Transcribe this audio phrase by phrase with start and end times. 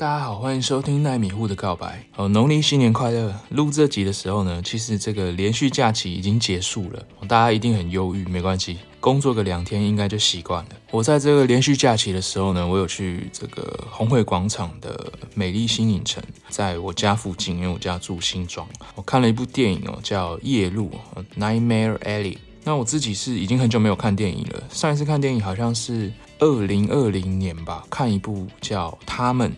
[0.00, 2.02] 大家好，欢迎收听奈米户的告白。
[2.16, 3.34] 哦，农历新年快乐！
[3.50, 10.70] 录这集的时候呢，其实这个连续假期已经结束了，大家一定很忧郁，没关系，工作个两天应该就习惯了。
[10.90, 20.90] 我在这个连续假期的时候呢，我有去这个红会广场的美丽新影城，在我家附近，因为我家住新庄，我看了一部电影哦，叫《夜路》
[21.38, 22.38] （Nightmare Alley）。
[22.64, 29.50] 那我自己是已经很久没有看电影了，上一次看电影好像是二零二零年吧，看一部叫《他们》。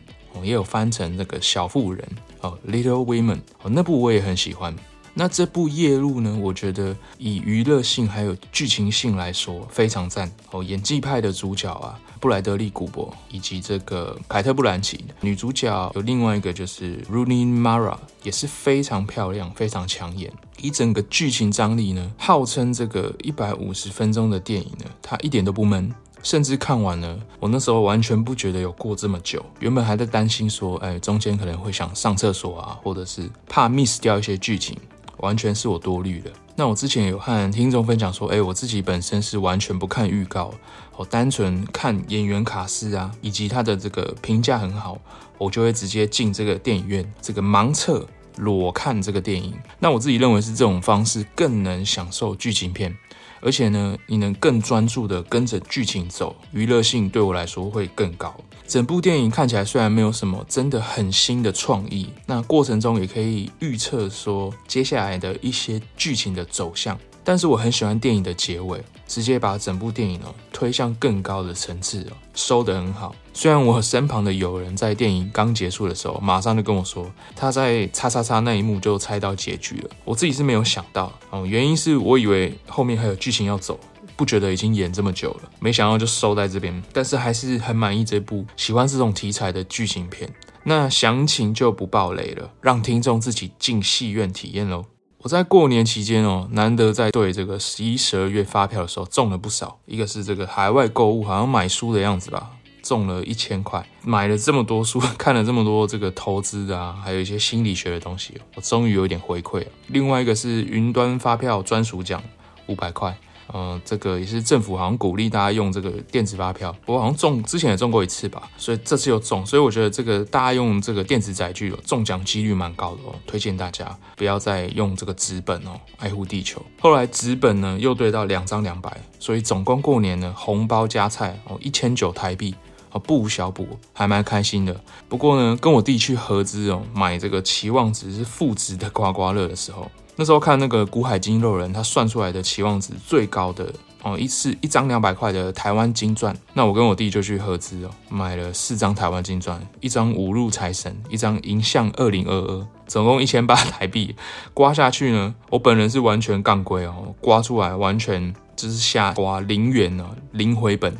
[0.43, 2.09] 也有翻成那个小妇人
[2.41, 4.75] 哦，Little Women 哦，那部我也很喜欢。
[5.15, 10.65] 那这部夜路呢，我觉得以娱乐性还有剧情性来说非常赞哦。
[10.65, 20.33] 演技派的主角啊，布莱德利·古伯以及这个凯特·布兰奇，女主角有另外一个就是 Rooney Mara，也是非常漂亮、非常抢眼。
[20.62, 25.95] 以整个剧情张力呢，号称这个一百五十分钟的电影呢，它一点都不闷。
[26.23, 29.45] 甚至看完了，我那时候完全不觉得有过这么久。
[29.61, 34.77] 原本还在担心说，哎，中间可能会想上厕所啊，或者是怕 miss 掉一些剧情，
[35.19, 36.31] 完全是我多虑了。
[36.55, 40.53] 那我之前有和听众分享说，哎，我自己本身是完全不看预告，
[40.97, 44.98] 我单纯看演员卡司啊，以及他的这个评价很好，
[45.39, 48.06] 我就会直接进这个电影院，这个盲测
[48.37, 49.55] 裸看这个电影。
[49.78, 52.97] 那我自己认为是这种方式更能享受剧情片。
[53.43, 58.34] 而且呢，你能更专注的跟着剧情走，娱乐性对我来说会更高。
[58.67, 66.99] 整部电影看起来虽然没有什么真的很新的创意，那过程中也可以预测说接下来的一些剧情的走向。
[67.25, 73.15] 但是我很喜欢电影的结尾，直接把整部电影哦推向更高的层次哦，收得很好。
[73.33, 83.78] 虽然我身旁的友人在电影刚结束的时候，马上就跟我说他在叉叉叉那一幕就猜到结局了，我自己是没有想到哦，原因是我以为后面还有剧情要走，
[84.17, 86.83] 不觉得已经演这么久了，没想到就收在这边。
[86.93, 90.28] 但是还是很满意这部喜欢这种题材的剧情片。
[90.65, 94.84] 那详情就不爆雷了，让听众自己进戏院体验喽。
[95.23, 99.78] 我在过年期间哦，难得在对这个十一、十二月发票的时候中了不少。
[99.87, 102.50] 一个是这个海外购物，好像买书的样子吧，
[102.83, 103.87] 中了一千块。
[104.03, 109.66] 买了这么多书， 看了这么多这个投资的啊，还有一些心理学的东西，我终于有点回馈了。
[109.87, 112.21] 另外一个是云端发票专属奖，
[112.66, 113.16] 五百块。
[113.53, 126.63] 呃，这个也是政府好像鼓励大家用这个电子发票，我好像中之前也中过一次吧，所以这次又中，所以我觉得这个大家用这个电子载具哦，中奖几率蛮高的哦，推荐大家不要再用这个纸本哦，爱护地球。
[126.81, 132.55] 后来纸本呢又兑到两张两百，所以总共过年呢红包加菜哦一千九台币
[132.93, 134.81] 哦，不无小补，还蛮开心的。
[135.09, 139.91] 不过呢，跟我弟去合资哦买这个期望值是负值的刮刮乐的时候。
[140.17, 146.37] 那时候看那个古海金肉人，他算出来的期望值最高的哦，一次一张两百块的台湾金钻。
[146.53, 154.15] 那我跟我弟就去合资哦，买了四张台湾金钻，一张五路财神，一张银象二零二二，总共一千八台币。
[154.53, 160.95] 刮下去呢，我本人是完全杠龟哦，刮出来完全就是下刮零元哦，零回本。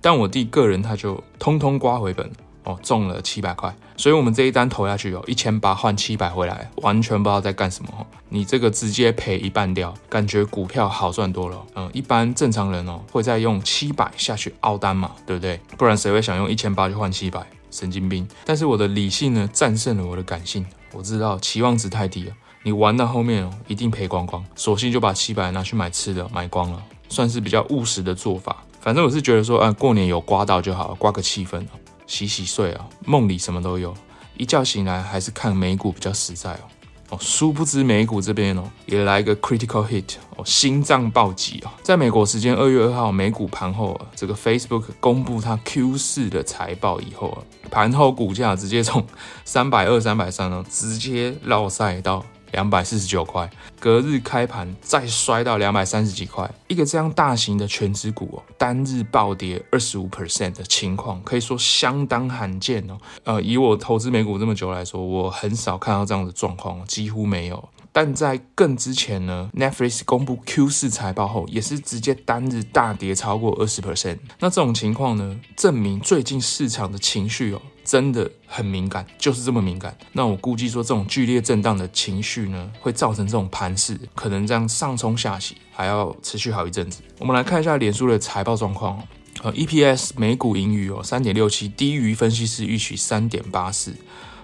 [0.00, 2.30] 但我弟个人他就通通刮回本。
[2.68, 7.90] 哦，中了七百块，所以我们这一单投下去有，一千八换七百回来，完全不知道在干什么。
[8.28, 11.56] 你这个直接赔一半掉，感觉股票好赚多了。
[11.74, 15.58] 嗯，一般正常人哦会再用七百下去凹单嘛，对不对？
[15.78, 17.46] 不然谁会想用一千八去换七百？
[17.70, 18.26] 神经病！
[18.44, 28.64] 但是我的理性呢战胜了我的感性，我知道期望值太低了，你玩到后面哦一定赔光光，索性就把七百拿去买吃的，买光了，算是比较务实的做法。
[28.80, 31.58] 反正我是觉得说，啊，过年有刮到就好，刮个气氛
[32.08, 33.94] 洗洗睡啊，梦里什么都有，
[34.36, 36.60] 一觉醒来还是看美股比较实在哦。
[37.10, 41.72] 哦，殊不知美股这边哦也来一个 critical hit 哦，心脏暴击啊！
[41.82, 47.38] 在美国时间二月二号美股盘后啊，这个 Facebook 公布它 Q 四的财报以后啊，
[47.70, 49.06] 盘后股价直接从
[49.46, 52.24] 三百二、三百三哦，直接绕赛到。
[52.52, 53.48] 两百四十九块，
[53.78, 62.98] 隔日开盘再摔到两百三十几块，一个这样大型的权值股哦，单日暴跌二十五 percent 的情况，可以说相当罕见哦。
[63.24, 67.68] 呃，以我投资美股这么久来说，我很少看到这样的状况，几乎没有。
[67.90, 74.18] 但在更之前呢，Netflix 公布 Q 四财报后，也是直接单日大跌超过二十 percent。
[74.38, 77.60] 那这种情况呢，证明最近市场的情绪哦。
[77.88, 79.96] 真的很敏感，就是这么敏感。
[80.12, 87.00] 那我估计说，这种剧烈震荡的情绪呢，会造成这种盘势，可能这样上冲下洗，还要持续好一阵子。
[87.18, 89.02] 我们来看一下脸书的财报状况。
[89.42, 93.94] 呃，EPS 每股盈余哦，三点六七，低于分析师预期三点八四。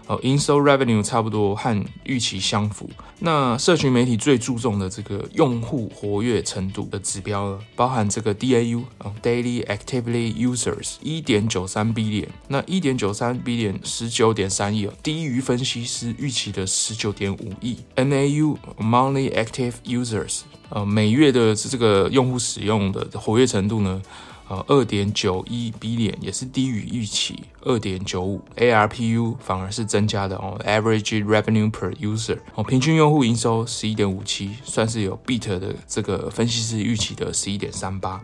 [0.07, 2.89] 哦，营收 revenue 差不多和预期相符。
[3.21, 17.79] 那社群媒体最注重的这个用户活跃程度的指标呢，包含这个 DAU 啊，Daily Actively Users 一点九三 billion，那一点九三 billion 十九点三亿，低于分析师预期的十九点五亿。
[17.97, 24.03] MAU Monthly Active Users 呃，每月的这个用户使用的活跃程度呢？
[24.47, 38.23] 呃，二点九一 B 点也是低于预期，二点九五 ARPU 反而是增加的哦，Average Revenue Per User 哦，平均用户营收十一点五七，算是有 beat 的这个分析师预期的十一点三八。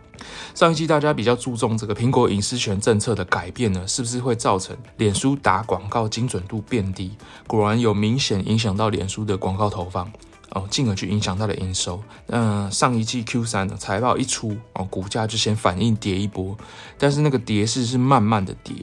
[0.53, 7.11] 上一期大家比较注重这个苹果隐私权政策的改变呢，是不是会造成脸书打广告精准度变低？
[7.47, 10.11] 果然有明显影响到脸书的广告投放。
[10.51, 12.01] 哦，进而去影响它的营收。
[12.27, 16.57] 那上一季 Q 三的财报一出，哦，股价就先反应跌一波，
[16.97, 18.75] 但是那个跌势是慢慢的跌。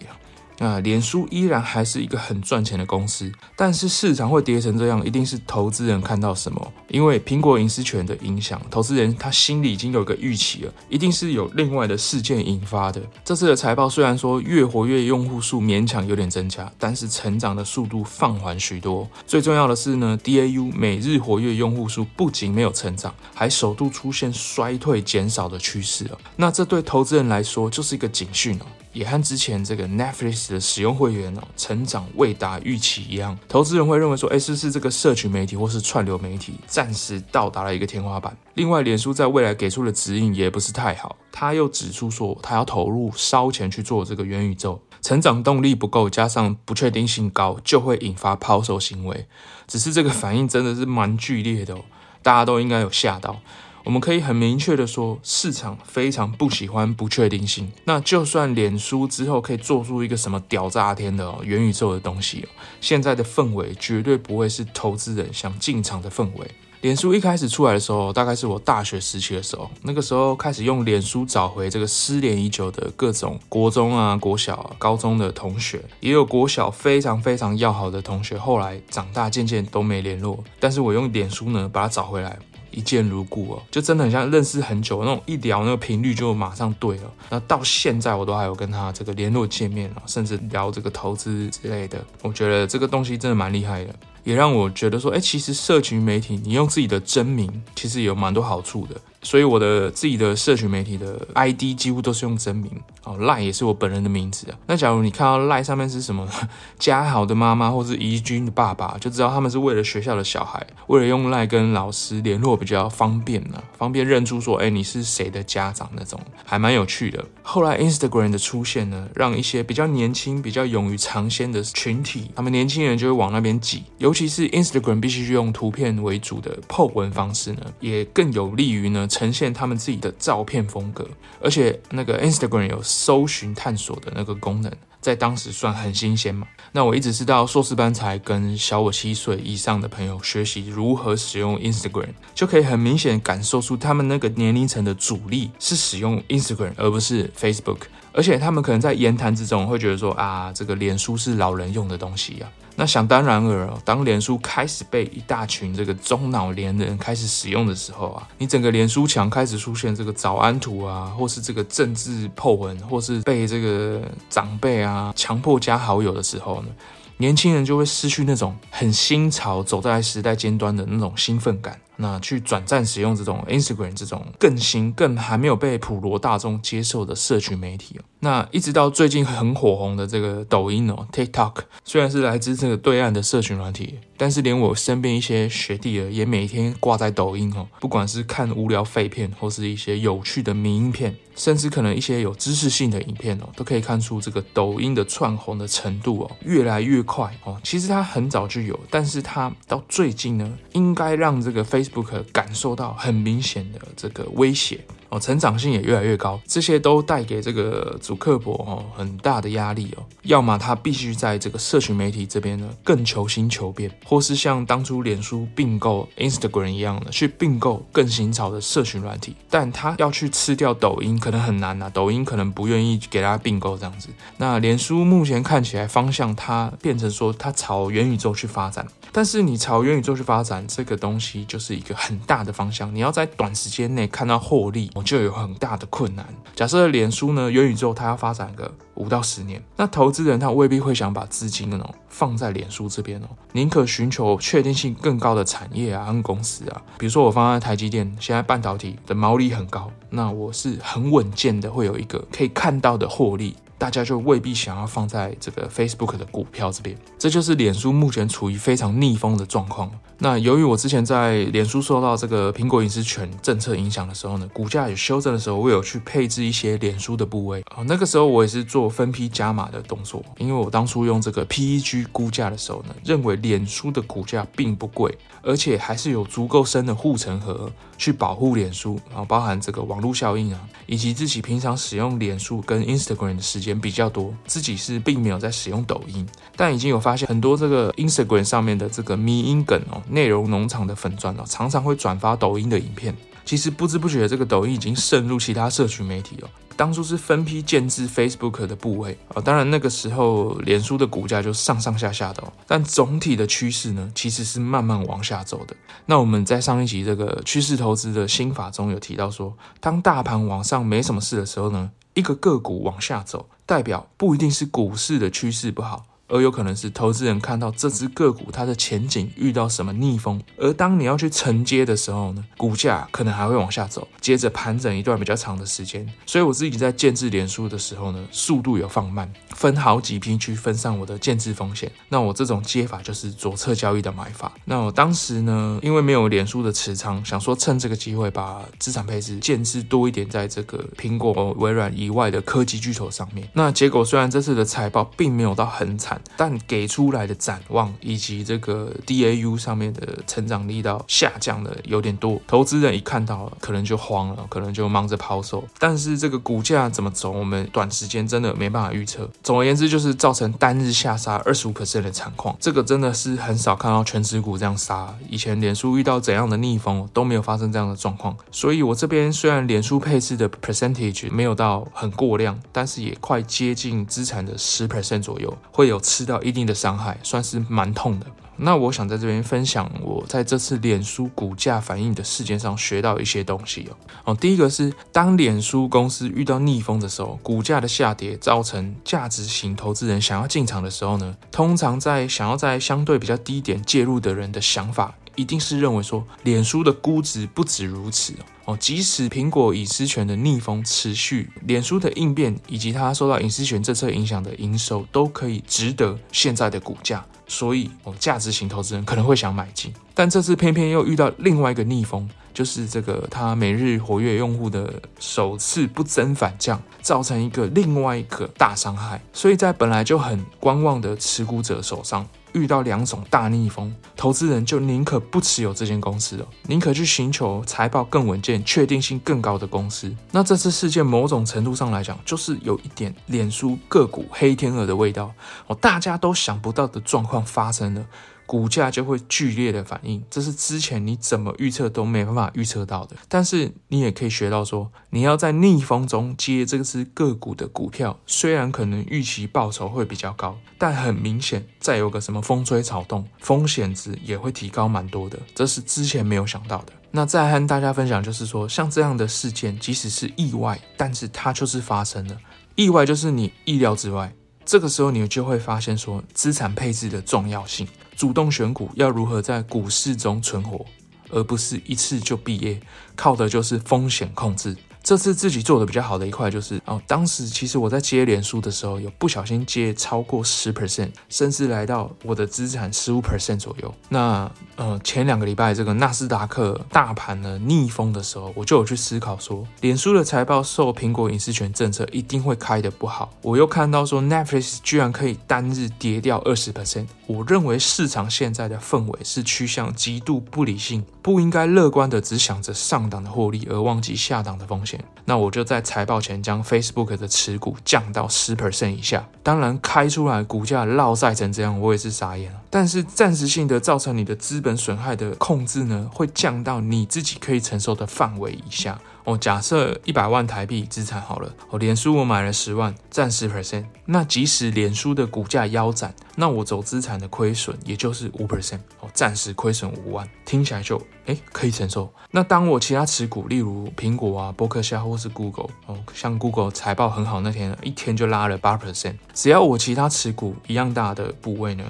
[0.58, 6.72] 那脸书依然还是一个很赚钱的公司，但是市场会跌成这样，一定是投资人看到什么？
[6.88, 13.00] 因为苹果隐私权的影响，投资人他心里已经有个预期了，一定是有另外的事件引发的。
[13.24, 19.08] 这次的财报虽然说月活跃用户数勉强有点增加，但是成长的速度放缓许多。
[19.26, 26.18] 最重要的是呢，DAU 每日活跃用户数不仅没有成长，还首度出现衰退减少的趋势了。
[26.36, 28.66] 那这对投资人来说就是一个警讯哦。
[28.92, 38.36] 也和之前这个 Netflix 的使用会员哦成长未达预期一样，投资人会认为说，哎，是不是这个社群媒体或是串流媒体暂时到达了一个天花板？
[38.54, 49.26] 另外，脸书在未来给出的指引也不是太好，他又指出说，他要投入烧钱去做这个元宇宙，成长动力不够，加上不确定性高，就会引发抛售行为。
[49.66, 51.84] 只是这个反应真的是蛮剧烈的哦，
[52.22, 53.40] 大家都应该有吓到。
[53.88, 57.72] 我们可以很明确的说，市场非常不喜欢不确定性。
[57.84, 62.46] 那就算脸书之后可以做出一个什么屌炸天的哦，元宇宙的东西，
[62.82, 66.46] 现在的氛围绝对不会是投资人想进场的氛围。
[66.82, 82.38] 脸书一开始出来的时候，大概是我大学时期的时候，那个时候开始用脸书找回这个失联已久的各种国中啊、国小啊、高中的同学，也有国小非常非常要好的同学，后来长大渐渐都没联络，但是我用脸书呢把它找回来。
[82.70, 87.12] 一见如故哦，就真的很像认识很久那种，一聊那个频率就马上对了。
[87.30, 92.04] 那到现在我都还有跟他这个联络见面啊，甚至聊这个投资之类的。
[92.22, 93.94] 我觉得这个东西真的蛮厉害的，
[94.24, 99.00] 也让我觉得说，哎，其实社群媒体你用自己的真名，其实有蛮多好处的。
[99.22, 102.70] 所以我的自己的社群媒体的 ID 几乎都是用真名
[103.04, 104.58] 哦，Line 也是我本人的名字啊。
[104.66, 106.28] 那假如你看到 Line 上面是什么
[106.78, 117.24] 嘉豪的妈妈或是怡君的爸爸，就知道他们是为了学校的小孩，为了用 Line 跟老师联络比较方便呢、方便认出说，哎，你是谁的家长那种，还蛮有趣的。
[117.42, 129.06] 后来 Instagram 的出现呢，让一些比较年轻、比较勇于尝鲜的群体，他们年轻人就会往那边挤，尤其是 Instagram 必须用图片为主的 po 文方式呢，也更有利于呢。
[129.18, 131.04] 呈现他们自己的照片风格，
[131.40, 136.46] 而且那个 Instagram 有搜寻探索的那个功能，在当时算很新鲜嘛。
[136.70, 147.80] 那我一直是到硕士班才跟小我七岁以上的朋友学习如何使用 Instagram，就可以很明显感受出他们那个年龄层的主力是使用 Instagram 而不是 Facebook，
[148.12, 152.66] 而且他们可能在言谈之中会觉得说啊，这个脸书是老人用的东西呀、啊。
[152.76, 164.00] 那想当然尔，当脸书开始被一大群这个中老年人开始使用的时候啊，你整个脸书墙开始出现这个早安图啊，或是这个政治破文，或是被这个
[164.30, 166.68] 长辈啊强迫加好友的时候呢，
[167.16, 171.76] 年轻人就会失去那种很新潮、走在时代尖端的那种兴奋感。
[172.00, 178.00] 那去转战使用这种 Instagram 这种更新、更还没有被普罗大众接受的社群媒体。
[178.20, 197.56] 那一直到最近很火红的这个抖音哦，TikTok，虽然是来自这个对岸的社群软体，但是连我身边一些学弟儿也每天挂在抖音哦，不管是看无聊废片，或是一些有趣的迷因片，甚至可能一些有知识性的影片哦，都可以看出这个抖音的窜红的程度哦，越来越快哦。
[197.62, 204.84] 其实它很早就有，但是它到最近呢，应该让这个 Face 不可感受到很明显的这个威胁。
[205.08, 210.04] 哦，成长性也越来越高，这些都带给这个祖克伯哦很大的压力哦。
[210.22, 224.08] 要么他必须在这个社群媒体这边呢更求新求变，或是像当初脸书并购 Instagram 一样的去并购更新潮的社群软体，但他要去吃掉抖音可能很难呐，抖音可能不愿意给他并购这样子。
[224.36, 228.86] 那脸书目前看起来方向，它变成说它朝元宇宙去发展。
[229.10, 232.94] 但是你朝元宇宙去发展这个东西，就是一个很大的方向。
[232.94, 236.26] 你要在短时间内看到获利，就有很大的困难。
[236.54, 253.54] 假设脸书呢，元宇宙它要发展个五到十年，那投资人他未必会想把资金呢放在脸书这边哦，宁可寻求确定性更高的产业啊跟公司啊，比如说我放在台积电，现在半导体的毛利很高，那我是很稳健的，会有一个可以看到的获利。
[253.78, 259.88] 大家就未必想要放在这个 Facebook 的股票这边，这就是脸书目前处于非常逆风的状况。
[260.18, 267.62] 那由于我之前在脸书受到这个苹果隐私权政策影响的时候呢，股价有修正的时候，我有去配置一些脸书的部位。
[267.76, 283.67] 哦，那个时候我也是做分批加码的动作，因为我当初用这个 PEG 估价的时候呢，认为脸书的股价并不贵，而且还是有足够深的护城河去保护脸书，然后包含这个网络效应啊，以及自己平常使用脸书跟 Instagram 的时间。
[283.74, 293.14] 比较多，自己是并没有在使用抖音，但已经有发现很多这个 Instagram 上面的这个迷因梗哦，内容农场的粉钻哦，常常会转发抖音的影片。
[293.44, 296.48] 其实不知不觉，这个抖音已经渗入其他社群媒体哦。
[296.76, 305.74] 当初是分批建置 Facebook 的部位啊，当然那个时候脸书的股价就上上下下的哦，但总体的趋势呢，其实是慢慢往下走的。
[306.04, 316.04] 那我们在上一集这个趋势投资的心法中有提到说，当大盘往上没什么事的时候呢，一个个股往下走，代表不一定是股市的趋势不好。
[316.30, 326.06] 而有可能是投资人看到这只个股它的前景遇到什么逆风，而当你要去承接的时候呢，股价可能还会往下走，接着盘整一段比较长的时间。
[326.26, 331.90] 所以我自己在建制脸书的时候呢，速度有放慢，分好几批去分散我的建制风险。
[332.08, 334.52] 那我这种接法就是左侧交易的买法。
[334.64, 343.48] 那我当时呢，因为没有脸书的持仓，想说趁这个机会把资产配置建制多一点在这个苹果、微软以外的科技巨头上面。
[343.54, 346.20] 那结果虽然这次的财报并没有到很惨。
[346.36, 355.66] 但给出来的展望以及这个 DAU 上面的成长力道下降的有点多，投资人一看到可能就慌了，可能就忙着抛售。
[355.78, 359.28] 但是这个股价怎么走，我们短时间真的没办法预测。
[359.48, 365.08] 总而言之，就是造成单日下杀二十五%的惨况，这个真的是很少看到权值股这样杀。
[365.26, 378.26] 以前脸书遇到怎样的逆风都没有发生这样的状况，所以我这边虽然脸书配置的 percentage 没有到很过量，但是也快接近资产的十 percent 左右，会有吃到一定的伤害，算是蛮痛的。
[378.58, 383.96] 那我想在这边分享我在这次脸书股价反应的事件上学到一些东西哦。
[384.24, 398.34] 哦，第一个是当脸书公司遇到逆风的时候，股价的下跌造成价值型投资人想要进场的时候呢，通常在想要在相对比较低点介入的人的想法，一定是认为说脸书的估值不止如此
[398.64, 398.76] 哦。
[398.76, 407.24] 即使苹果隐私权的逆风持续，脸书的应变以及它受到隐私权政策影响的营收都可以值得现在的股价。
[407.48, 419.20] 所以，哦，价值型投资人可能会想买进，但这次偏偏又遇到另外一个逆风，就是这个它每日活跃用户的首次不增反降，造成一个另外一个大伤害。
[419.32, 430.14] 所以在本来就很观望的持股者手上，遇到两种大逆风，投资人就宁可不持有这间公司了，宁可去寻求财报更稳健、确定性更高的公司。
[430.32, 435.32] 那这次事件某种程度上来讲，就是有一点脸书个股黑天鹅的味道
[435.66, 438.04] 哦，大家都想不到的状况发生了。
[438.48, 443.14] 股价就会剧烈的反应，这是之前你怎么预测都没办法预测到的。
[443.28, 455.38] 但是你也可以学到说，你要在逆风中接这只个股的股票，虽然可能预期报酬会比较高，但很明显再有个什么风吹草动，风险值也会提高蛮多的。
[455.54, 456.92] 这是之前没有想到的。
[457.10, 462.36] 那再和大家分享就是说，像这样的事件，即使是意外，但是它就是发生了。
[462.76, 464.32] 意外就是你意料之外，
[464.64, 467.86] 这个时候你就会发现说，资产配置的重要性。
[468.18, 470.84] 主动选股要如何在股市中存活，
[471.30, 472.80] 而不是一次就毕业，
[473.14, 474.76] 靠的就是风险控制。
[475.04, 483.94] 这次自己做的比较好的一块就是哦，当时其实我在接连输的时候，有不小心接超过十 percent，甚至来到我的资产十五 percent 左右。
[484.08, 493.30] 那呃前两个礼拜这个纳斯达克大盘呢逆风的时候，我就有去思考说，脸书的财报受苹果隐私权政策一定会开得不好。
[493.42, 505.04] 我又看到说 Netflix 居然可以单日跌掉二十 percent，我认为市场现在的氛围是趋向极度不理性，不应该乐观的只想着上档的获利，而忘记下档的风险。
[505.26, 509.28] 那我就在财报前将 Facebook 的持股降到十 percent 以下。
[509.42, 512.62] 当然，开出来股价落赛成这样，我也是傻眼了。
[512.70, 518.98] 但是暂时性的造成你的资本损害的控制呢，会降到你自己可以承受的范围以下。
[519.28, 523.84] 哦，假设一百万台币资产好了，哦，脸书我买了十万，占十 percent。
[524.06, 532.10] 那即使脸书的股价腰斩，那我走资产的亏损也就是五 percent，哦，暂时亏损五万，听起来就哎可以承受。
[532.30, 541.84] 那当我其他持股，例如苹果啊、波克夏或是 Google，哦，像 Google 财报很好那天，一天就拉了八 percent，只要我其他持股一样大的部位呢，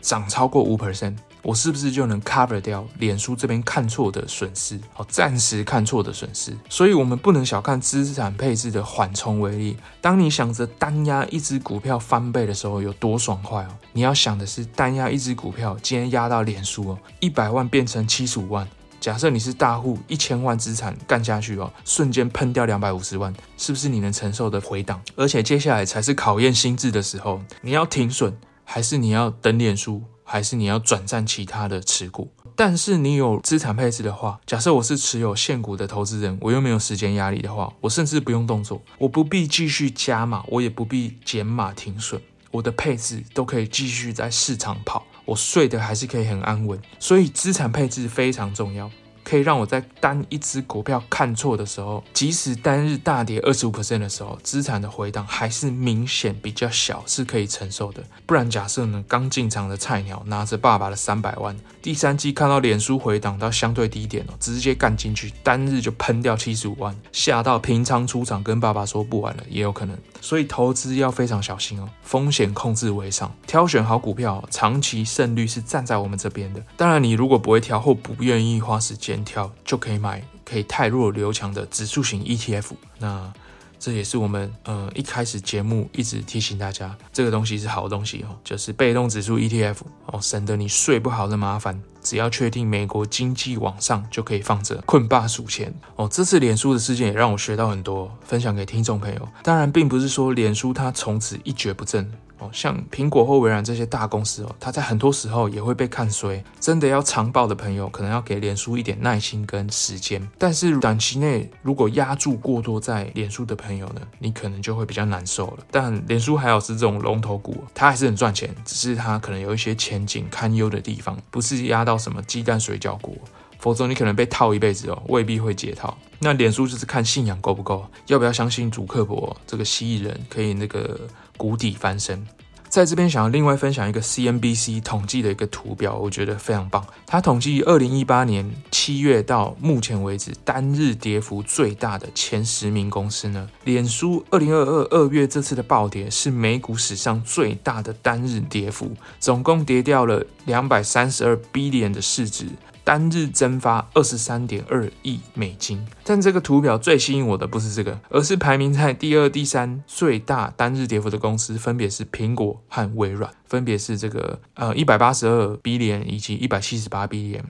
[0.00, 1.16] 涨超过五 percent。
[1.44, 4.80] 我是不是就能 cover 掉脸书这边看错的损失？
[4.94, 6.56] 好，暂时看错的损失。
[6.70, 9.76] 所以，我们不能小看资产配置的缓冲威力。
[10.00, 13.68] 当你想着单押一只股票翻倍的时候，有多爽快哦！
[13.92, 18.66] 你要想的是，单押一只股票，今天压到脸书哦，一百万变成七十五万。
[18.98, 24.98] 假设你是大户，一千万资产干下去哦，瞬间喷掉两百五十万，是不是你能承受的回档？
[25.14, 28.34] 而且接下来才是考验心智的时候，你要停损，
[28.64, 30.02] 还是你要等脸书？
[30.24, 48.90] 还是你要转战其他的持股，但是你有资产配置的话，假设我是持有现股的投资人，我又没有时间压力的话，我甚至不用动作，我不必继续加码，我也不必减码停损，我的配置都可以继续在市场跑，我睡得还是可以很安稳，所以资产配置非常重要。
[49.24, 58.04] 可以让我在单一只股票看错的时候，即使单日大跌二十五 percent 的时候，资产的回档还是明显比较小，是可以承受的。
[58.26, 69.96] 不然假设呢，刚进场的菜鸟拿着爸爸的三百万，第三季看到脸书回档到相对低点哦，直接干进去，单日就喷掉七十五万，吓到平仓出场，跟爸爸说不玩了，也有可能。
[70.20, 76.62] 所以投资要非常小心哦，风险控制为上，挑选好股票，长期胜率是站在我们这边的。
[76.76, 79.13] 当然，你如果不会挑或不愿意花时间。
[79.22, 82.70] 挑就可以买，可以汰弱留强的指数型 ETF。
[82.98, 83.30] 那
[83.78, 91.78] 这也是我们呃一开始节目一直提醒大家，这个东西是好东西哦，就是被动指数 ETF 哦，省得你睡不好的麻烦。
[92.02, 96.08] 只要确定美国经济往上，就可以放着困霸数钱哦。
[96.10, 99.28] 这次脸书的事件也让我学到很多，分享给听众朋友。
[99.42, 102.10] 当然，并不是说脸书它从此一蹶不振。
[102.52, 106.42] 像苹果或微软这些大公司哦，它在很多时候也会被看衰。
[106.60, 110.26] 真的要长抱的朋友，可能要给脸书一点耐心跟时间。
[110.38, 115.58] 但是短期内如果压注过多在脸书的朋友呢，你可能就会比较难受了。
[115.70, 123.20] 但脸书还好是这种龙头股，它还是很赚钱，只是它可能有一些前景堪忧的地方，不是压到什么鸡蛋水饺股，
[123.64, 125.96] 否则你可能被套一辈子哦，未必会解套。
[126.18, 131.00] 那脸书就是看信仰够不够，要不要相信主克伯这个蜥蜴人可以那个。
[131.36, 132.24] 谷底翻身，
[132.68, 136.86] 在这边想要另外分享一个 CNBC 统计的一个图表，我觉得非常棒。
[137.04, 152.46] 它统计二零一八年七月到目前为止单日跌幅最大的前十名公司呢，脸书二零二二二月这次的暴跌是美股史上最大的单日跌幅，总共跌掉了两百三十二 billion 的市值。
[152.84, 167.44] 单日蒸发二十三点二亿美金，但这个图表最吸引我的不是这个，而是排名在第二、第三最大单日跌幅的公司，分别是苹果和微软，分别是这个呃一百八十二 b 点以及一百七十八 b 点。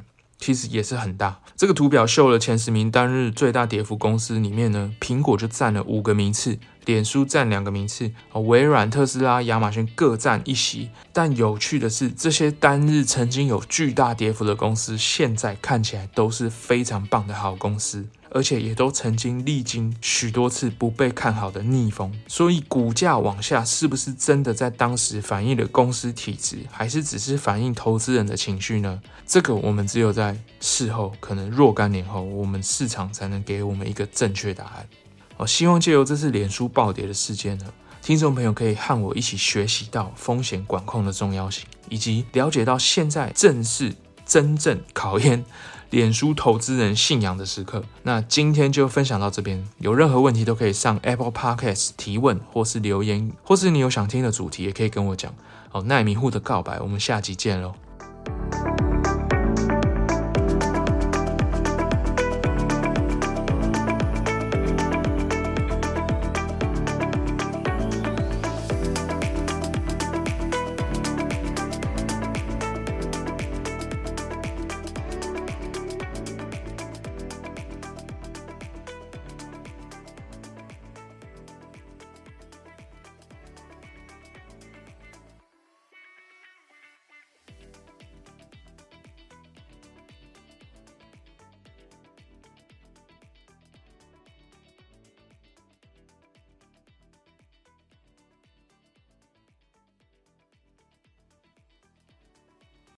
[0.45, 1.41] 其实也是很大。
[1.57, 10.91] 这个图表秀了前十名单日最大跌幅公司里面呢，苹果就占了五个名次，脸书占两个名次，啊微软、特斯拉、亚马逊各占一席。
[11.15, 18.05] 但有趣的是，这些单日曾经有巨大跌幅的公司，现在看起来都是非常棒的好公司。
[18.35, 29.01] 而且也都曾经历经许多次不被看好的逆风，所以股价往下是不是真的在当时反映了公司体质，还是只是反映投资人的情绪呢？
[29.25, 34.89] 这个我们只有在事后，可能若干年后，我们市场才能给我们一个正确答案。
[35.37, 37.67] 我希望借由这次脸书暴跌的事件呢，
[38.03, 43.95] 听众朋友可以和我一起学习到风险管控的重要性，以及了解到现在正是
[44.27, 45.45] 真正考验。
[45.95, 49.65] 脸书投资人信仰的时刻，那今天就分享到这边。
[49.79, 55.33] 有任何问题都可以上 Apple Podcast 提问，或是留言，或是你有想听的主题，也可以跟我讲。
[55.69, 57.75] 好，奈米户的告白，我们下集见喽。